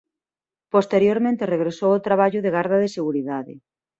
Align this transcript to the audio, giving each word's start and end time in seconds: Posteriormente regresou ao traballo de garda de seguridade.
Posteriormente 0.73 1.51
regresou 1.53 1.89
ao 1.93 2.03
traballo 2.07 2.39
de 2.43 2.53
garda 2.57 2.77
de 2.83 2.93
seguridade. 2.97 3.53